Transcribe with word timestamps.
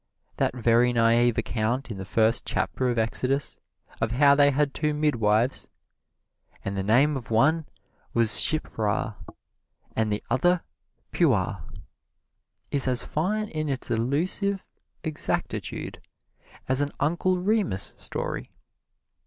That 0.37 0.55
very 0.55 0.91
naive 0.93 1.37
account 1.37 1.91
in 1.91 1.97
the 1.99 2.05
first 2.05 2.43
chapter 2.43 2.89
of 2.89 2.97
Exodus 2.97 3.59
of 4.01 4.13
how 4.13 4.33
they 4.33 4.49
had 4.49 4.73
two 4.73 4.95
midwives, 4.95 5.69
"and 6.65 6.75
the 6.75 6.81
name 6.81 7.15
of 7.15 7.29
one 7.29 7.67
was 8.11 8.31
Shiphrah 8.41 9.15
and 9.95 10.11
the 10.11 10.23
other 10.27 10.63
Puah," 11.13 11.61
is 12.71 12.87
as 12.87 13.03
fine 13.03 13.47
in 13.49 13.69
its 13.69 13.91
elusive 13.91 14.65
exactitude 15.03 16.01
as 16.67 16.81
an 16.81 16.93
Uncle 16.99 17.37
Remus 17.39 17.93
story. 17.95 18.49